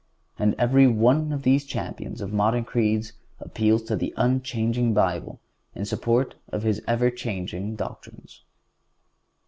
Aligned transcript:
And 0.39 0.55
every 0.57 0.87
one 0.87 1.31
of 1.31 1.43
these 1.43 1.63
champions 1.63 2.21
of 2.21 2.33
modern 2.33 2.65
creeds 2.65 3.13
appeals 3.39 3.83
to 3.83 3.95
the 3.95 4.15
unchanging 4.17 4.95
Bible 4.95 5.39
in 5.75 5.85
support 5.85 6.33
of 6.47 6.63
his 6.63 6.81
ever 6.87 7.11
changing 7.11 7.75
doctrines. 7.75 8.41